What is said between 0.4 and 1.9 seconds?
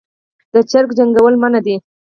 د چرګ جنګول منع دي